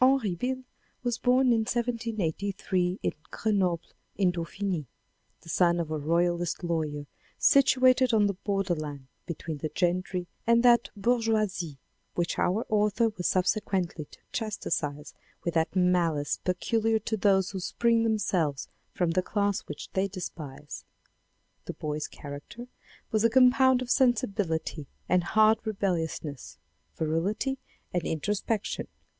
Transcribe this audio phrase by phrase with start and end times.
[0.03, 0.63] Henri Beyle
[1.03, 3.83] was born in 1783 in Grenoble
[4.15, 4.87] in Dauphiny,
[5.41, 7.05] the son of a royalist lawyer,
[7.37, 11.77] situated on the borderland between the gentry and that bourgeoisie
[12.15, 18.01] which our author was subsequently to chastise with that malice peculiar to those who spring
[18.01, 20.83] themselves from the class which they despise.
[21.65, 22.65] The boy's character
[23.11, 26.57] was a compound of sensibility and hard rebelliousness,
[26.95, 27.59] virility
[27.93, 28.87] and introspection.